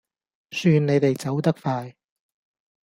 [0.49, 1.95] 算你哋走得快